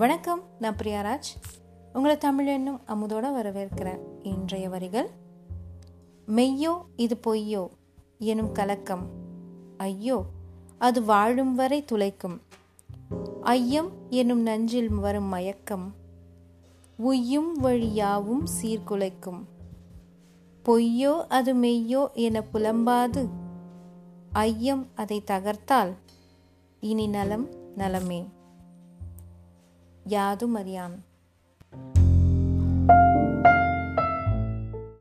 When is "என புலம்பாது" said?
22.12-23.28